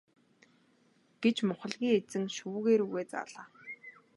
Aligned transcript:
гэж 1.21 1.37
мухлагийн 1.49 1.95
эзэн 1.99 2.25
шүүгээ 2.37 2.75
рүүгээ 2.79 3.05
заалаа. 3.11 3.45